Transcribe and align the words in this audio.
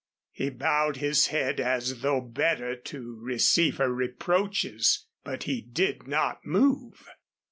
He 0.31 0.49
bowed 0.49 0.97
his 0.97 1.27
head 1.27 1.59
as 1.59 2.01
though 2.01 2.21
better 2.21 2.75
to 2.75 3.19
receive 3.21 3.77
her 3.77 3.93
reproaches, 3.93 5.05
but 5.23 5.43
he 5.43 5.61
did 5.61 6.07
not 6.07 6.43
move. 6.43 7.07